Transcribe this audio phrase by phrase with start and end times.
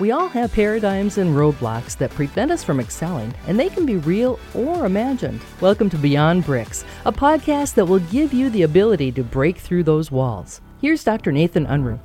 [0.00, 3.96] We all have paradigms and roadblocks that prevent us from excelling, and they can be
[3.96, 5.40] real or imagined.
[5.60, 9.82] Welcome to Beyond Bricks, a podcast that will give you the ability to break through
[9.82, 10.60] those walls.
[10.80, 11.32] Here's Dr.
[11.32, 11.98] Nathan Unruh.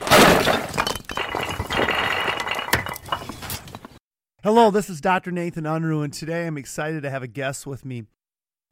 [4.42, 5.30] Hello, this is Dr.
[5.30, 8.06] Nathan Unruh, and today I'm excited to have a guest with me.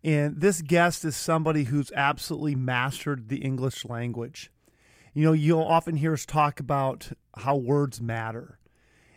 [0.03, 4.51] And this guest is somebody who's absolutely mastered the English language.
[5.13, 8.57] You know, you'll often hear us talk about how words matter.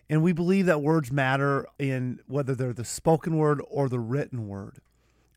[0.09, 4.49] And we believe that words matter in whether they're the spoken word or the written
[4.49, 4.81] word.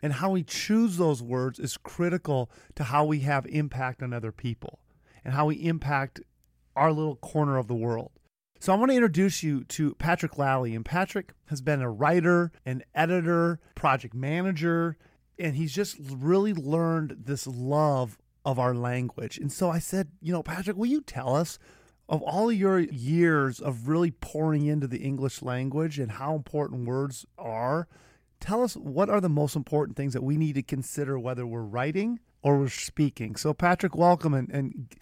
[0.01, 4.31] And how we choose those words is critical to how we have impact on other
[4.31, 4.79] people
[5.23, 6.21] and how we impact
[6.75, 8.11] our little corner of the world.
[8.59, 10.75] So I want to introduce you to Patrick Lally.
[10.75, 14.97] And Patrick has been a writer, an editor, project manager,
[15.39, 19.37] and he's just really learned this love of our language.
[19.37, 21.59] And so I said, you know, Patrick, will you tell us
[22.09, 27.25] of all your years of really pouring into the English language and how important words
[27.37, 27.87] are?
[28.39, 31.61] Tell us what are the most important things that we need to consider whether we're
[31.61, 33.35] writing or we're speaking.
[33.35, 34.93] So, Patrick, welcome and, and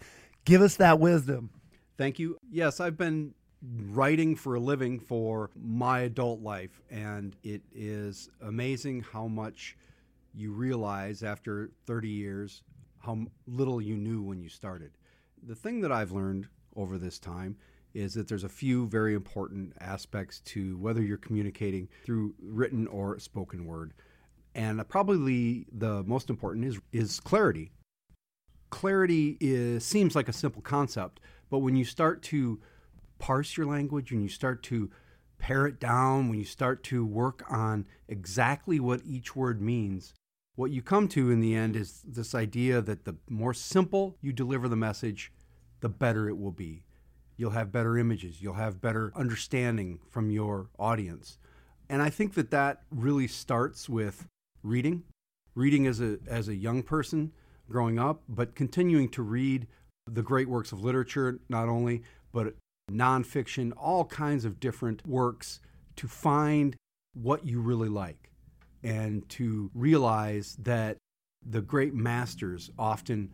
[0.44, 1.50] give us that wisdom.
[1.98, 2.38] Thank you.
[2.50, 9.04] Yes, I've been writing for a living for my adult life, and it is amazing
[9.12, 9.76] how much
[10.34, 12.62] you realize after 30 years
[12.98, 14.92] how little you knew when you started.
[15.42, 17.56] The thing that I've learned over this time
[17.94, 23.18] is that there's a few very important aspects to whether you're communicating through written or
[23.18, 23.94] spoken word.
[24.54, 27.72] And probably the most important is is clarity.
[28.70, 32.60] Clarity is seems like a simple concept, but when you start to
[33.18, 34.90] parse your language, and you start to
[35.38, 40.14] pare it down, when you start to work on exactly what each word means,
[40.54, 44.32] what you come to in the end is this idea that the more simple you
[44.32, 45.32] deliver the message,
[45.80, 46.84] the better it will be.
[47.36, 51.38] You'll have better images, you'll have better understanding from your audience.
[51.88, 54.26] And I think that that really starts with
[54.62, 55.04] reading,
[55.54, 57.32] reading as a, as a young person
[57.68, 59.66] growing up, but continuing to read
[60.10, 62.54] the great works of literature, not only, but
[62.90, 65.60] nonfiction, all kinds of different works
[65.96, 66.76] to find
[67.14, 68.30] what you really like
[68.82, 70.96] and to realize that
[71.44, 73.30] the great masters often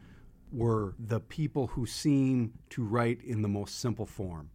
[0.52, 4.50] were the people who seem to write in the most simple form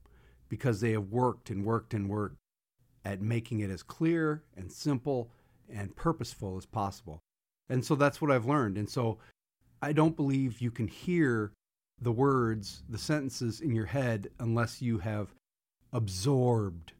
[0.49, 2.37] because they have worked and worked and worked
[3.03, 5.29] at making it as clear and simple
[5.69, 7.19] and purposeful as possible.
[7.69, 8.77] And so that's what I've learned.
[8.77, 9.17] And so
[9.81, 11.51] I don't believe you can hear
[12.01, 15.33] the words, the sentences in your head unless you have
[15.93, 16.93] absorbed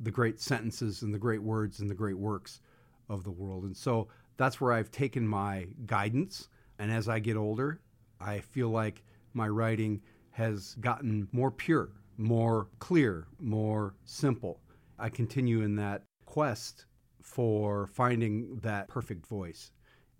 [0.00, 2.60] the great sentences and the great words and the great works
[3.08, 3.64] of the world.
[3.64, 6.48] And so that's where I've taken my guidance.
[6.78, 7.80] And as I get older,
[8.20, 14.60] I feel like my writing has gotten more pure, more clear, more simple.
[14.98, 16.86] I continue in that quest
[17.22, 19.72] for finding that perfect voice.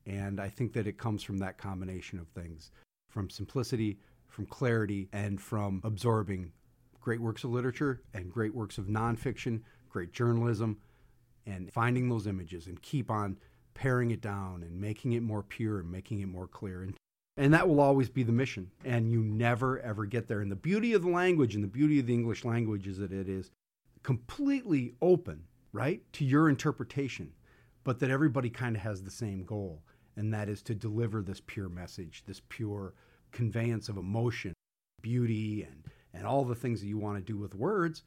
[0.07, 2.71] And I think that it comes from that combination of things
[3.09, 6.53] from simplicity, from clarity, and from absorbing
[7.01, 10.79] great works of literature and great works of nonfiction, great journalism,
[11.47, 13.37] and finding those images and keep on
[13.75, 16.83] paring it down and making it more pure and making it more clear.
[16.83, 16.95] And
[17.37, 18.71] and that will always be the mission.
[18.85, 20.41] And you never, ever get there.
[20.41, 23.13] And the beauty of the language and the beauty of the English language is that
[23.13, 23.51] it is
[24.03, 27.33] completely open, right, to your interpretation,
[27.85, 29.83] but that everybody kind of has the same goal.
[30.17, 32.95] And that is to deliver this pure message, this pure
[33.33, 34.53] conveyance of emotion,
[35.01, 38.03] beauty, and, and all the things that you want to do with words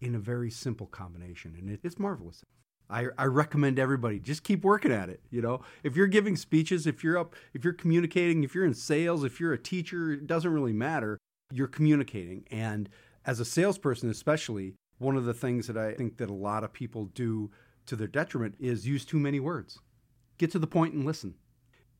[0.00, 1.54] in a very simple combination.
[1.58, 2.42] And it, it's marvelous.
[2.88, 5.20] I, I recommend everybody just keep working at it.
[5.30, 8.74] You know, if you're giving speeches, if you're up, if you're communicating, if you're in
[8.74, 11.18] sales, if you're a teacher, it doesn't really matter.
[11.52, 12.44] You're communicating.
[12.50, 12.88] And
[13.24, 16.72] as a salesperson, especially, one of the things that I think that a lot of
[16.72, 17.50] people do
[17.86, 19.78] to their detriment is use too many words.
[20.38, 21.34] Get to the point and listen.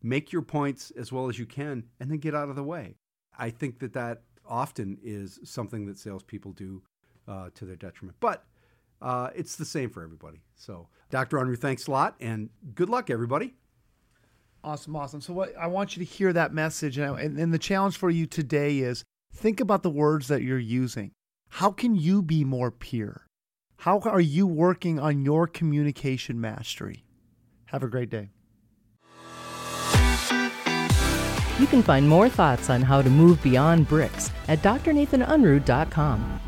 [0.03, 2.95] Make your points as well as you can and then get out of the way.
[3.39, 6.83] I think that that often is something that salespeople do
[7.27, 8.17] uh, to their detriment.
[8.21, 8.45] But
[9.03, 10.43] uh, it's the same for everybody.
[10.57, 11.39] So, Dr.
[11.39, 13.55] Unruh, thanks a lot, and good luck, everybody.
[14.65, 15.21] Awesome, awesome.
[15.21, 18.27] So, what I want you to hear that message, and, and the challenge for you
[18.27, 21.13] today is think about the words that you're using.
[21.49, 23.27] How can you be more pure?
[23.79, 27.05] How are you working on your communication mastery?
[27.67, 28.31] Have a great day.
[31.59, 36.41] You can find more thoughts on how to move beyond bricks at drnathanunruh.com.